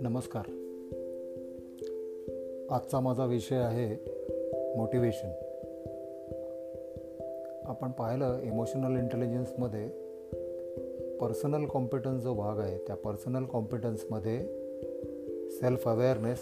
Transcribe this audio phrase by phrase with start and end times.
[0.00, 0.42] नमस्कार.
[2.70, 3.94] आजचा माझा विषय आहे
[4.76, 5.28] मोटिवेशन
[7.64, 9.88] आपण पाहिलं इमोशनल इंटेलिजन्समध्ये
[11.20, 14.38] पर्सनल कॉम्पिटन्स जो भाग आहे त्या पर्सनल कॉम्पिटन्समध्ये
[15.50, 16.38] सेल्फ अवेअरनेस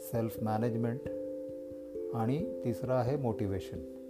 [0.00, 1.00] सेल्फ मॅनेजमेंट
[2.14, 4.03] आणि तिसरा आहे मोटिवेशन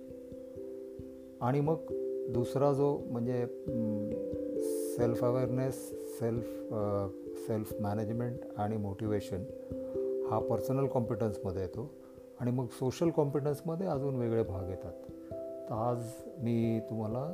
[1.44, 1.76] आणि मग
[2.32, 3.46] दुसरा जो म्हणजे
[4.96, 5.74] self awareness
[6.18, 6.46] self
[7.46, 9.42] self management आणि मोटिवेशन
[10.30, 11.90] हा पर्सनल कॉम्पिटन्समध्ये येतो.
[12.40, 14.92] आणि मग सोशल कॉम्पिटन्समध्ये अजून वेगळे भाग येतात.
[15.68, 15.98] तर आज
[16.38, 17.24] मी तुम्हाला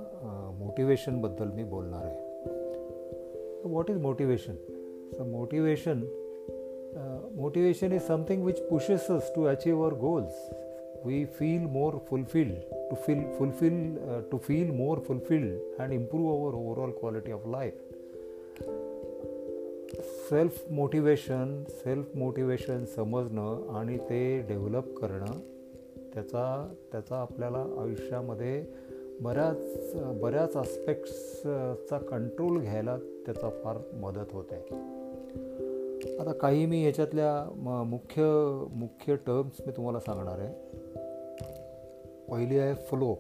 [0.59, 2.19] मोटिवेशनबद्दल मी बोलणार आहे.
[3.65, 4.55] What is motivation
[5.13, 6.05] so motivation
[7.37, 10.51] motivation is something which pushes us to achieve our goals
[11.05, 13.97] we feel more fulfilled to feel fulfil
[14.33, 17.75] to feel more fulfilled and improve our overall quality of life
[20.31, 25.39] self motivation self motivation समजणं आणि ते develop करणं
[26.15, 28.65] त्याचा त्याचा आपल्याला आयुष्यामध्ये
[29.21, 34.53] बऱ्याच बऱ्याच आस्पेक्ट्सचा कंट्रोल घ्यायला त्याचा फार मदत होत.
[34.53, 38.23] आहे आता काही मी याच्यातल्या म मुख्य
[38.73, 40.55] मुख्य टर्म्स मी तुम्हाला सांगणार आहे.
[42.31, 43.15] पहिली आहे फ्लो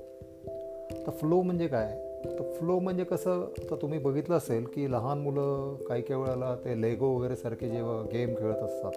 [1.06, 1.98] तर फ्लो म्हणजे काय?
[2.24, 3.44] तर फ्लो म्हणजे कसं?
[3.70, 8.02] तर तुम्ही बघितलं असेल की लहान मुलं काही काही वेळेला ते लेगो वगैरे सारखे जेव्हा
[8.12, 8.92] गेम खेळत असतात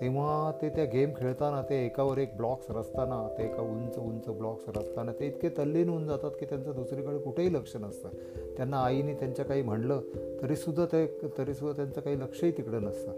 [0.00, 4.68] तेव्हा ते त्या गेम खेळताना ते एकावर एक ब्लॉक्स रचताना ते एका उंच उंच ब्लॉक्स
[4.68, 8.08] रचताना ते इतके तल्लीन होऊन जातात की त्यांचं दुसरीकडे कुठेही लक्ष नसतं.
[8.56, 10.00] त्यांना आईने त्यांच्या काही म्हणलं
[10.42, 11.06] तरीसुद्धा ते
[11.38, 13.12] तरीसुद्धा त्यांचं काही लक्षही तिकडं नसतं.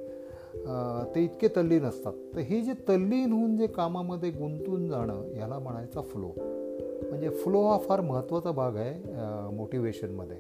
[1.14, 2.12] ते इतके तल्लीन असतात.
[2.34, 6.32] तर हे जे तल्लीन होऊन जे कामामध्ये गुंतून जाणं याला म्हणायचा फ्लो
[7.08, 8.94] म्हणजे फ्लो हा फार महत्त्वाचा भाग आहे
[9.56, 10.36] मोटिवेशनमध्ये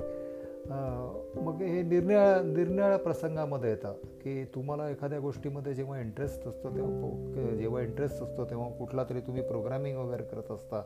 [0.68, 7.82] मग हे निरनिळ्या निरनिळ्या प्रसंगामध्ये येतं की तुम्हाला एखाद्या गोष्टीमध्ये जेव्हा इंटरेस्ट असतो तेव्हा जेव्हा
[7.82, 10.80] इंटरेस्ट असतो तेव्हा कुठला तरी तुम्ही प्रोग्रामिंग वगैरे करत असता.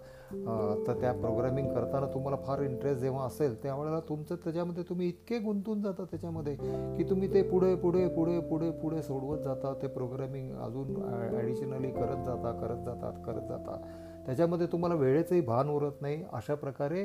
[0.86, 5.82] तर त्या प्रोग्रामिंग करताना तुम्हाला फार इंटरेस्ट जेव्हा असेल त्यावेळेला तुमचं त्याच्यामध्ये तुम्ही इतके गुंतून
[5.82, 10.94] जाता त्याच्यामध्ये की तुम्ही ते पुढे पुढे पुढे पुढे पुढे सोडवत जाता ते प्रोग्रामिंग अजून
[11.34, 13.80] ॲडिशनली करत जाता करत जातात करत जाता.
[14.26, 16.22] त्याच्यामध्ये तुम्हाला वेळेचंही भान उरत नाही.
[16.32, 17.04] अशा प्रकारे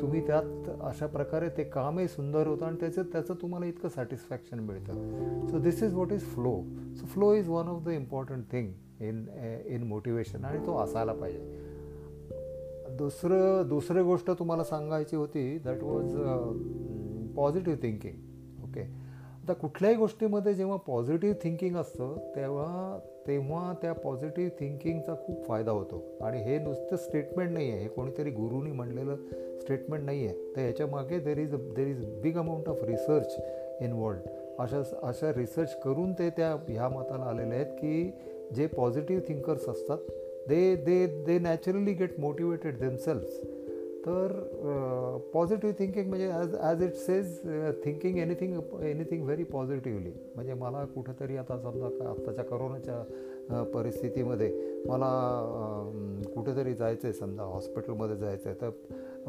[0.00, 5.46] तुम्ही त्यात अशा प्रकारे ते कामही सुंदर होतं आणि त्याचं त्याचं तुम्हाला इतकं सॅटिस्फॅक्शन मिळतं.
[5.48, 6.60] So this is what is flow
[6.96, 9.24] so flow is one of the important thing in
[9.66, 11.62] in motivation आणि तो असायला पाहिजे.
[12.98, 16.14] दुसरं दुसरी गोष्ट तुम्हाला सांगायची होती that was
[17.36, 18.82] positive thinking okay
[19.44, 26.02] आता कुठल्याही गोष्टीमध्ये जेव्हा पॉझिटिव्ह थिंकिंग असतं तेव्हा तेव्हा त्या पॉझिटिव्ह थिंकिंगचा खूप फायदा होतो.
[26.20, 29.16] आणि हे नुसतं स्टेटमेंट नाही आहे हे कोणीतरी गुरुनी म्हणलेलं
[29.60, 33.36] स्टेटमेंट नाही आहे तर याच्यामागे there is there is big amount of research
[33.80, 34.28] involved
[34.58, 38.10] अशा अशा रिसर्च करून ते त्या ह्या मताला आलेले आहेत की
[38.54, 39.98] जे पॉझिटिव्ह थिंकर्स असतात
[40.48, 43.40] they they they naturally get motivated themselves
[44.06, 44.32] तर
[45.34, 47.38] पॉझिटिव्ह थिंकिंग म्हणजे as as it says
[47.84, 54.52] thinking anything anything very positively म्हणजे मला कुठंतरी आता समजा का आत्ताच्या करोनाच्या परिस्थितीमध्ये
[54.86, 55.10] मला
[56.34, 58.70] कुठेतरी जायचं आहे समजा हॉस्पिटलमध्ये जायचं आहे तर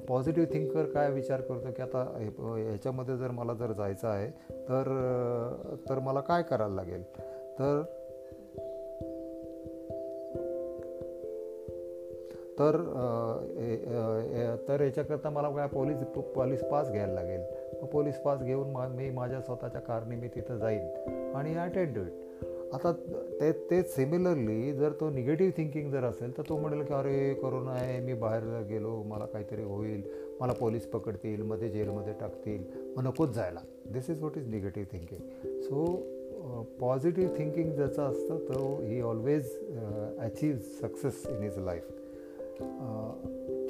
[0.08, 2.04] पॉझिटिव्ह थिंकर काय विचार करतो की आता
[2.68, 4.92] ह्याच्यामध्ये जर मला जर जायचं आहे तर
[5.90, 7.04] तर मला काय करायला लागेल?
[7.60, 7.84] तर
[12.60, 12.76] तर
[14.68, 15.98] तर याच्याकरता मला काय पोलीस
[16.36, 17.42] पोलीस पास घ्यायला लागेल.
[17.82, 22.74] मग पोलीस पास घेऊन मा मी माझ्या स्वतःच्या कारने मी तिथं जाईन आणि अटेंड इट
[22.74, 22.92] आता
[23.40, 27.72] ते ते सिमिलरली जर तो निगेटिव्ह थिंकिंग जर असेल तर तो म्हणेल की अरे करोना
[27.72, 30.02] आहे मी बाहेर गेलो मला काहीतरी होईल
[30.40, 32.64] मला पोलीस पकडतील मध्ये जेलमध्ये टाकतील
[32.98, 33.60] मग नकोच जायला.
[33.94, 35.86] This is what is negative thinking so
[36.80, 39.54] positive thinking ज्याचं असतं तो he always
[40.20, 41.88] achieve success in is life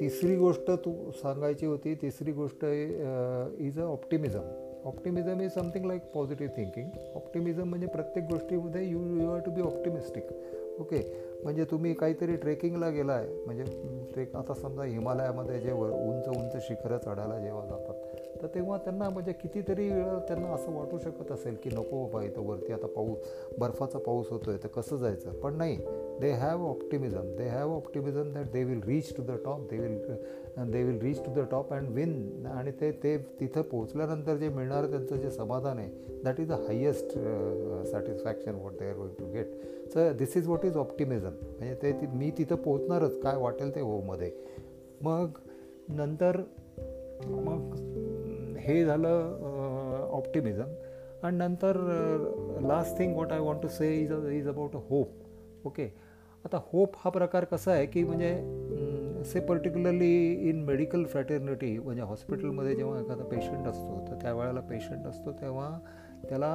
[0.00, 2.64] तिसरी गोष्ट तू सांगायची होती तिसरी गोष्ट
[3.58, 4.40] is a optimism
[4.84, 9.60] optimism is something like positive thinking optimism म्हणजे प्रत्येक गोष्टीमध्ये you you are to be
[9.60, 10.22] optimistic
[10.80, 13.64] okay म्हणजे तुम्ही काहीतरी ट्रेकिंगला गेला आहे म्हणजे
[14.12, 17.94] ट्रेक आता समजा हिमालयामध्ये जे उंच उंच शिखरं चढायला जेव्हा जातात
[18.42, 22.46] तर तेव्हा त्यांना म्हणजे कितीतरी वेळा त्यांना असं वाटू शकत असेल की नको बाबा इथं
[22.46, 23.18] वरती आता पाऊस
[23.58, 25.30] बर्फाचा पाऊस होतो आहे तर कसं जायचं?
[25.30, 25.78] पण नाही.
[26.20, 29.98] They have optimism they have optimism that they will reach to the top they will
[30.70, 34.90] they will reach to the top and win आणि ते ते तिथं पोहोचल्यानंतर जे मिळणारं
[34.90, 37.18] त्यांचं जे समाधान आहे that is the highest
[37.90, 39.46] satisfaction what they are going to get
[39.94, 43.20] sir this is what is optimism म्हणजे ते मी तिथं पोहोचणारच.
[43.20, 44.30] काय वाटेल ते होमध्ये.
[45.02, 45.38] मग
[45.88, 46.36] नंतर
[47.26, 47.74] मग
[48.58, 50.74] हे झालं uh, ऑप्टिमिझम
[51.22, 51.76] आणि नंतर
[52.62, 56.05] last thing what I want to say is is about a hope okay
[56.46, 62.74] आता होप हा प्रकार कसा आहे की म्हणजे say particularly in medical fraternity म्हणजे हॉस्पिटलमध्ये
[62.74, 65.70] जेव्हा एखादा पेशंट असतो तर त्यावेळेला पेशंट असतो तेव्हा
[66.28, 66.50] त्याला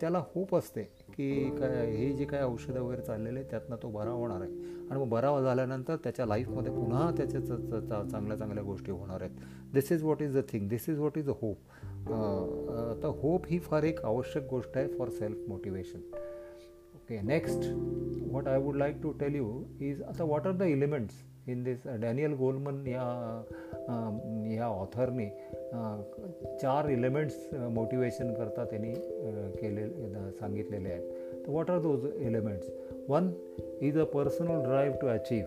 [0.00, 0.82] त्याला होप असते
[1.16, 4.50] की काय हे जे काय औषधं वगैरे चाललेले आहेत त्यातनं तो बरा होणार आहे.
[4.90, 7.40] आणि मग बरा झाल्यानंतर त्याच्या लाईफमध्ये पुन्हा त्याच्या
[8.10, 9.40] चांगल्या चांगल्या गोष्टी होणार आहेत.
[9.74, 11.58] This is what is the thing this is what is a hope
[13.02, 16.00] तर होप ही फार एक आवश्यक गोष्ट आहे for self motivation
[17.06, 17.64] okay next
[18.32, 19.44] what I would like to tell you
[19.82, 23.04] is आता what are the elements in this Daniel Goleman या
[24.46, 25.26] ह्या ऑथरने
[26.62, 27.36] चार एलिमेंट्स
[27.74, 28.92] मोटिवेशन करता त्यांनी
[29.60, 29.86] केले
[30.30, 32.70] सांगितलेले आहेत तर what are those elements
[33.08, 33.30] one
[33.82, 35.44] is a personal drive to achieve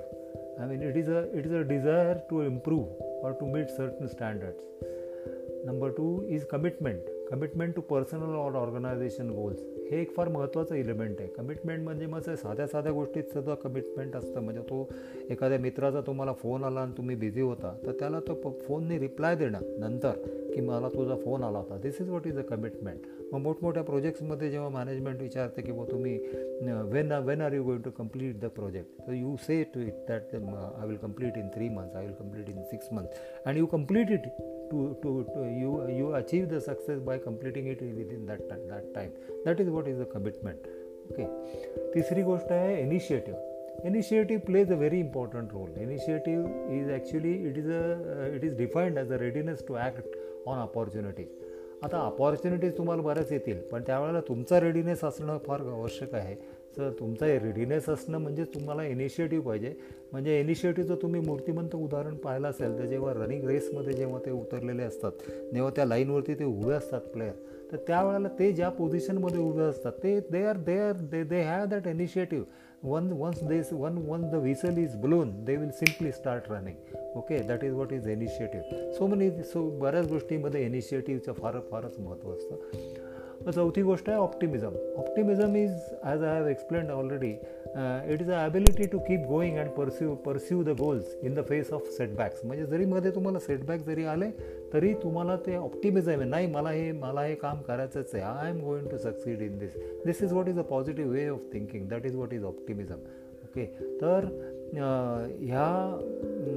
[0.59, 4.07] I mean it is a it is a desire to improve or to meet certain
[4.07, 9.59] standards number two is commitment commitment to personal or organisation goals
[9.91, 11.27] हे एक फार महत्त्वाचं element आहे.
[11.27, 14.41] Commitment म्हणजे मग साध्या साध्या गोष्टीत सुद्धा कमिटमेंट असतं.
[14.41, 14.87] म्हणजे तो
[15.29, 19.59] एखाद्या मित्राचा तुम्हाला फोन आला आणि तुम्ही बिझी होता तर त्याला तो फोनने रिप्लाय देणं
[19.79, 20.11] नंतर
[20.53, 21.77] की मला तुझा फोन आला होता.
[21.77, 23.01] This is what is a commitment
[23.33, 26.17] मग मोठमोठ्या प्रोजेक्ट्समध्ये जेव्हा मॅनेजमेंट विचारते की बा तुम्ही
[26.91, 30.35] when when are you going to complete the project तर you say to it that
[30.35, 34.11] I will complete in three months I will complete in six months and you complete
[34.11, 34.27] it
[34.71, 38.93] to to to you you achieve the success by completing it with in that that
[38.95, 39.11] time
[39.45, 40.67] that is what is the commitment
[41.11, 41.25] okay
[41.93, 47.69] तिसरी गोष्ट आहे initiative initiative plays a very important role initiative is actually it is
[47.71, 50.17] a it is defined as a readiness to act
[50.47, 51.27] on opportunities
[51.83, 56.35] आता opportunities तुम्हाला बऱ्याच येतील पण त्यावेळेला तुमचा रेडीनेस असणं फार आवश्यक आहे.
[56.77, 59.73] तर तुमचा रेडीनेस असणं म्हणजे तुम्हाला इनिशिएटिव्ह पाहिजे.
[60.11, 65.11] म्हणजे इनिशिएटिव्हचं तुम्ही मूर्तिमंत उदाहरण पाहिलं असेल तर जेव्हा रनिंग रेसमध्ये जेव्हा ते उतरलेले असतात
[65.53, 67.33] जेव्हा त्या लाईनवरती ते उभे असतात प्लेयर
[67.71, 71.65] तर त्यावेळेला ते ज्या पोझिशनमध्ये उभे असतात ते they are they are they they have
[71.65, 72.45] that initiative
[72.85, 77.39] one once, they one one the whistle is blown, they will simply start running okay
[77.39, 83.51] that is what is initiative so money so बऱ्याच गोष्टीमध्ये इनिशिएटिव्हचं फार फारच महत्त्व असतं.
[83.51, 85.71] चौथी गोष्ट आहे optimism optimism is
[86.03, 87.33] as I have explained already
[87.77, 91.71] it is a ability to keep going and pursue pursue the goals in the face
[91.73, 94.29] of setbacks म्हणजे जरी मध्ये तुम्हाला सेटबॅक जरी आले
[94.73, 96.29] तरी तुम्हाला ते ऑप्टिमिझम आहे.
[96.29, 98.23] नाही मला हे मला हे काम करायचंच आहे.
[98.23, 99.75] I am going to succeed in this
[100.05, 102.99] this is what is a positive way of thinking that is what is optimism
[103.43, 103.65] okay
[104.01, 104.79] तर uh,
[105.43, 105.67] ह्या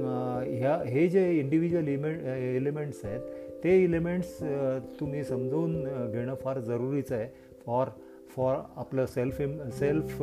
[0.03, 6.59] uh, ह्या हे जे इंडिव्हिज्युअल इमेंट एलिमेंट्स आहेत ते एलिमेंट्स uh, तुम्ही समजून घेणं फार
[6.59, 7.27] जरुरीचं आहे.
[7.65, 7.89] फॉर
[8.35, 10.21] फॉर आपलं सेल्फ इम सेल्फ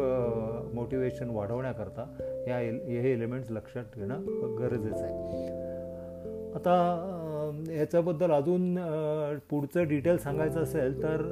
[0.75, 2.07] मोटिवेशन वाढवण्याकरता
[2.49, 4.25] या हे एलिमेंट्स लक्षात घेणं
[4.59, 5.69] गरजेचं आहे.
[6.55, 6.73] आता
[7.71, 8.77] याच्याबद्दल अजून
[9.51, 11.23] पुढचं डिटेल सांगायचं असेल तर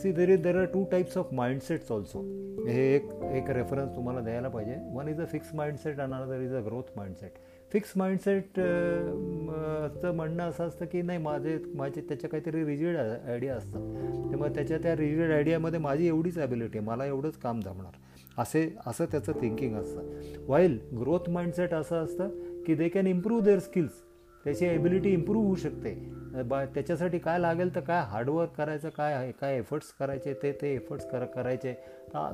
[0.00, 2.20] see there is there are two types of mindsets also
[2.68, 4.76] हे एक एक रेफरन्स तुम्हाला द्यायला पाहिजे.
[4.94, 7.32] One is a fix mindset another is a growth mindset
[7.72, 8.60] fix mindset
[10.02, 13.80] चं म्हणणं असं असतं की नाही माझे माझे त्याच्या काहीतरी रिजिड आयडिया असतात.
[14.28, 17.92] त्यामुळे त्याच्या त्या रिजिड आयडियामध्ये माझी एवढीच ॲबिलिटी आहे मला एवढंच काम जमणार.
[18.38, 20.44] असे असं त्याचं थिंकिंग असतं.
[20.48, 22.28] वाईल ग्रोथ माइंडसेट असं असतं
[22.66, 24.02] की they can improve their skills
[24.44, 25.94] त्याची ॲबिलिटी इम्प्रूव्ह होऊ शकते.
[26.48, 30.74] बा त्याच्यासाठी काय लागेल तर काय हार्डवर्क करायचं काय आहे काय एफर्ट्स करायचे ते ते
[30.74, 31.74] एफर्ट्स कर करायचे.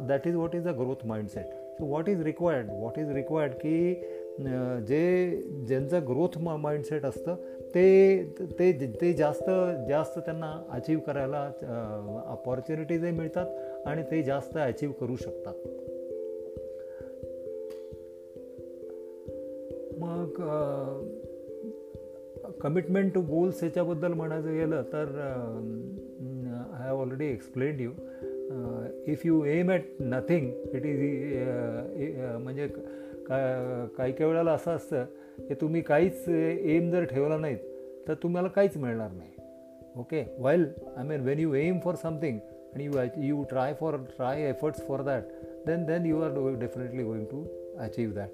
[0.09, 1.47] That is what is a growth mindset
[1.79, 3.95] so what is required what is required की
[4.39, 5.27] जे
[5.67, 7.35] ज्यांचं ग्रोथ माइंडसेट असतं
[7.75, 8.23] ते
[8.59, 9.51] ते ते जास्त
[9.89, 11.43] जास्त त्यांना अचीव करायला
[12.27, 15.55] अपॉर्च्युनिटीजही मिळतात आणि ते जास्त अचीव करू शकतात.
[19.99, 20.41] मग
[22.61, 25.07] कमिटमेंट टू गोल्स ह्याच्याबद्दल म्हणायचं गेलं तर
[26.75, 27.91] I have already explained you
[29.07, 31.01] if you aim at nothing it is
[32.43, 32.69] म्हणजे
[33.29, 35.05] का काही काही वेळेला असं असतं
[35.49, 37.59] की तुम्ही काहीच एम जर ठेवला नाहीत
[38.09, 39.31] तर तुम्हाला काहीच मिळणार नाही.
[39.97, 40.65] Okay while
[40.97, 42.39] I mean when you aim for something
[42.75, 45.23] and you you try for try efforts for that
[45.67, 47.45] then then you are definitely going to
[47.79, 48.29] achieve that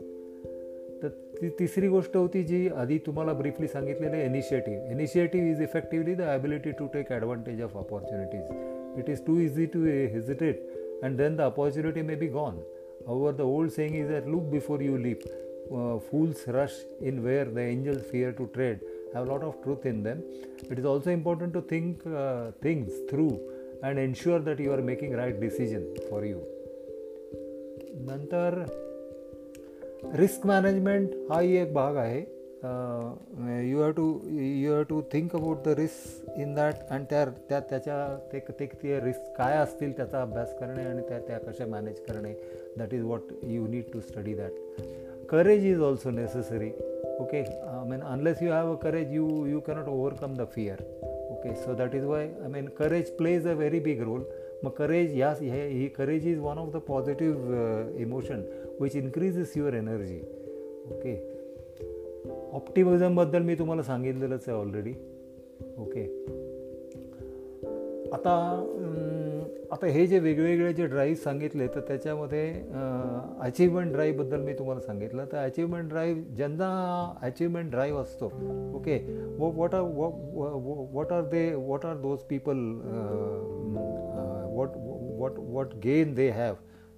[1.02, 6.20] तर ती तिसरी गोष्ट होती जी आधी तुम्हाला ब्रीफली सांगितलेली initiative initiative is effectively the
[6.20, 10.68] ability to take advantage of opportunities it is too easy to hesitate
[11.02, 12.60] and then the opportunity may be gone
[13.07, 15.23] However, the old saying is that look before you leap.
[15.71, 18.81] Uh, fools rush in where the angels fear to tread.
[19.13, 20.23] Have a lot of truth in them.
[20.69, 23.39] It is also important to think uh, things through
[23.83, 26.41] and ensure that you are making right decision for you.
[28.07, 28.65] नंतर
[30.19, 32.19] risk management हाही एक भाग आहे
[32.62, 37.60] you have to you have to think about the risk in that and त्या त्या
[37.60, 42.00] त्याच्या ते ते ते रिस्क काय असतील त्याचा अभ्यास करणे आणि त्या त्या कशा मॅनेज
[42.00, 42.34] करणे.
[42.78, 44.50] That is what you need to study that
[45.28, 46.70] courage is also necessary
[47.20, 50.82] okay I mean unless you have a courage you you cannot overcome the fear
[51.30, 54.22] okay so that is why I mean courage plays a very big role
[54.64, 58.42] मग courage या ही courage is one of the positive emotion
[58.80, 60.20] which increases your energy
[60.86, 61.29] okay
[62.52, 64.92] ऑप्टिमिझमबद्दल मी तुम्हाला सांगितलेलंच आहे already
[65.78, 66.04] okay
[68.12, 68.30] आता
[69.72, 72.50] आता हे जे वेगवेगळे जे ड्राईव्ह सांगितले तर त्याच्यामध्ये
[73.40, 75.24] अचिव्हमेंट ड्राईव्हबद्दल मी तुम्हाला सांगितलं.
[75.32, 76.68] तर अचिव्हमेंट ड्राईव्ह ज्यांना
[77.22, 78.26] अचिव्हमेंट ड्राईव्ह असतो
[78.74, 78.98] okay
[79.38, 79.80] what are
[80.92, 82.56] what are they what are those people
[84.56, 84.68] what
[85.18, 86.54] what what gain they have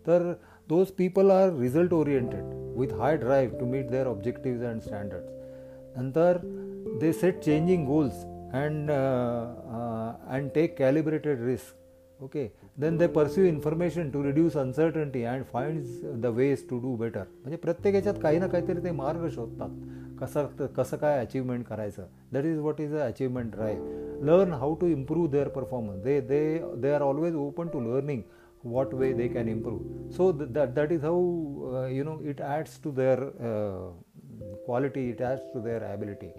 [0.07, 0.33] तर
[0.69, 2.45] those people are result oriented
[2.79, 5.42] with high drive to meet their objective and standards
[5.97, 6.41] नंतर
[7.01, 12.45] they set changing goals and and take calibrated risk okay
[12.81, 17.57] then they pursue information to reduce uncertainty and finds the ways to do better म्हणजे
[17.63, 19.71] प्रत्येक याच्यात काही ना काहीतरी ते मार्ग शोधतात.
[20.21, 22.07] कसं कसं काय अचिव्हमेंट करायचं?
[22.33, 26.41] That is what is a achievement drive learn how to improve their performance they they
[26.83, 28.23] they are always open to learning
[28.65, 29.79] what way they can improve.
[30.17, 31.15] So that that is how
[31.69, 33.17] uh, you know it adds to their
[33.49, 33.89] uh,
[34.67, 36.33] quality it as to their ability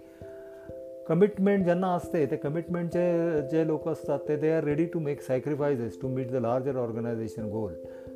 [1.08, 5.98] commitment ज्यांना असते ते कमिटमेंटचे जे लोक असतात ते they are ready to make sacrifices
[6.02, 7.72] to meet the larger organisation goal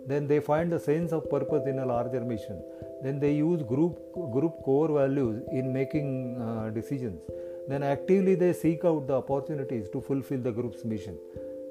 [0.09, 2.61] then they find the sense of purpose in a larger mission
[3.03, 7.31] then they use group group core values in making decisions
[7.69, 11.17] then actively they seek out the opportunities to fulfil the groups mission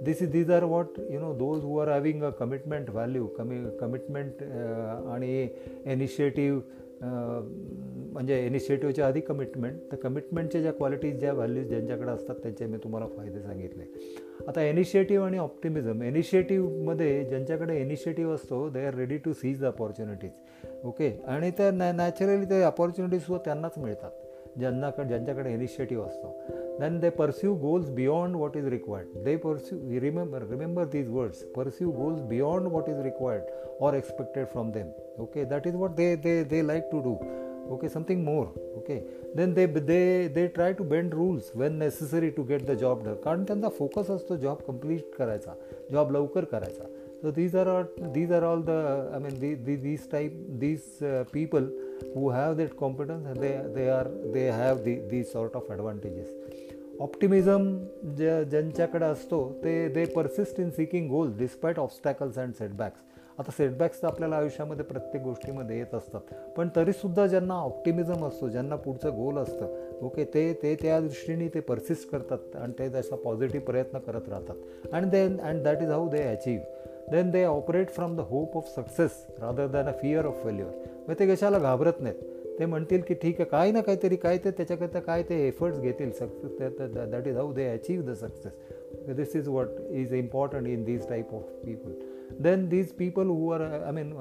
[0.03, 3.63] this is these are what you know those who are having a commitment value कमी
[3.79, 4.43] commitment
[5.13, 5.47] आणि
[5.85, 6.61] initiative
[7.01, 13.07] म्हणजे इनिशिएटिव्हच्या आधी commitment तर कमिटमेंटच्या ज्या qualities ज्या values ज्यांच्याकडे असतात त्यांचे मी तुम्हाला
[13.17, 13.83] फायदे सांगितले.
[14.47, 20.31] आता इनिशिएटिव्ह आणि ऑप्टिमिझम इनिशिएटिव्हमध्ये ज्यांच्याकडे इनिशिएटिव्ह असतो they are ready to seize the opportunities
[20.85, 26.37] okay आणि त्या नॅ नॅचरली ते अपॉर्च्युनिटीजसुद्धा त्यांनाच मिळतात ज्यांना ज्यांच्याकडे इनिशिएटिव्ह असतो.
[26.80, 31.90] then they pursue goals beyond what is required they pursue remember remember these words pursue
[32.00, 34.88] goals beyond what is required or expected from them
[35.22, 37.18] okay that is what they they they like to do
[37.70, 39.02] okay something more okay
[39.34, 43.20] then they they they try to bend rules when necessary to get the job done
[43.24, 45.54] कारण त्यांचा focus असतो job complete करायचा
[45.92, 46.88] job लवकर करायचा
[47.22, 48.78] so these are all, these are all the
[49.16, 51.68] i mean the, the, these type these uh, people
[52.14, 56.32] who have that competence they they are they have the, these sort of advantages
[56.99, 57.67] Optimism
[58.17, 63.01] ज्या ज्यांच्याकडे असतो ते they persist in seeking goal despite obstacles and setbacks
[63.39, 66.21] आता setbacks तर आपल्याला आयुष्यामध्ये प्रत्येक गोष्टीमध्ये येत असतात.
[66.57, 71.59] पण तरीसुद्धा ज्यांना ऑप्टिमिझम असतो ज्यांना पुढचं गोल असतं ओके ते ते त्या दृष्टीने ते
[71.59, 74.55] परसिस्ट करतात आणि ते त्याचा पॉझिटिव्ह प्रयत्न करत राहतात.
[74.93, 76.59] And then and that is how they achieve
[77.11, 81.19] then they operate from the hope of success rather than a fear of failure मग
[81.19, 82.36] ते कशाला घाबरत नाहीत?
[82.59, 86.11] ते म्हणतील की ठीक आहे काही ना काहीतरी काय ते त्याच्याकरता काय ते एफर्ट्स घेतील.
[86.11, 90.83] सक्सेस त्यात that is how they achieve the success this is what is important in
[90.83, 91.91] these type of people
[92.43, 94.13] then these people who are I mean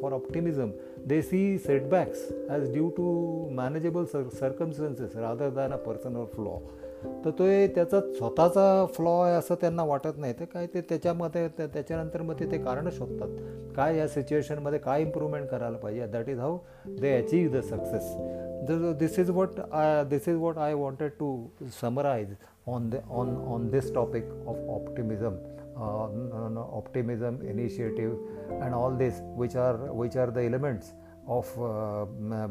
[0.00, 0.70] for optimism
[1.06, 3.06] they see setbacks as due to
[3.52, 6.56] manageable sir circumstances rather than a person of flaw
[7.04, 10.32] तर तो त्याचा स्वतःचा flaw आहे असं त्यांना वाटत नाही.
[10.40, 13.36] तर काय ते त्याच्यामध्ये त्याच्यानंतर मग ते कारणं शोधतात.
[13.76, 16.06] काय या सिच्युएशनमध्ये काय इम्प्रूव्हमेंट करायला पाहिजे?
[16.06, 16.58] That is how
[17.00, 18.14] they achieve the success
[18.98, 19.60] this is what
[20.10, 21.36] this is what I wanted to
[21.80, 22.34] summarise
[22.66, 25.36] on the on on this topic of optimism
[26.58, 30.92] optimism initiative and all this which are which are the elements
[31.28, 31.54] of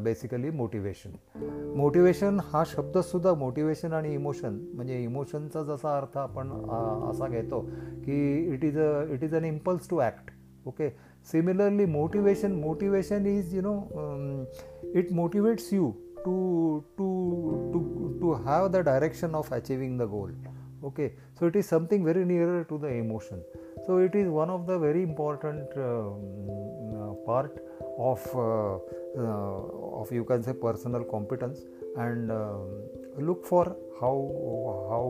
[0.02, 1.14] basically motivation
[1.76, 6.50] motivation हा शब्दसुद्धा motivation आणि emotion म्हणजे इमोशनचा जसा अर्थ आपण
[7.10, 7.60] असा घेतो
[8.04, 8.18] की
[8.54, 10.30] it is a it is an impulse to act
[10.66, 10.88] okay
[11.32, 13.74] similarly motivation motivation is you know
[14.98, 15.90] it motivates you
[16.24, 16.36] to
[16.98, 17.08] to
[17.72, 20.34] to to have the direction of achieving the goal
[20.84, 21.08] okay
[21.38, 23.40] so it is something very near to the emotion
[23.86, 25.74] so it is one of the very important
[27.26, 27.58] part
[27.98, 28.78] of uh,
[29.18, 31.60] uh, of you can say personal competence
[31.96, 32.58] and uh,
[33.18, 33.64] look for
[34.00, 34.16] how
[34.90, 35.06] how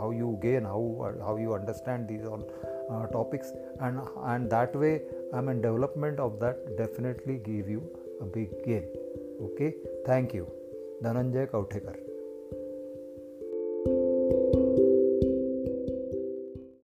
[0.00, 0.82] how you gain how
[1.26, 2.42] how you understand these all
[2.90, 4.00] uh, topics and
[4.34, 5.00] and that way
[5.32, 7.82] i mean development of that definitely give you
[8.20, 8.84] a big gain.
[9.46, 9.74] Okay?
[10.06, 10.46] Thank you.
[11.04, 11.96] Dhananjay kauthekar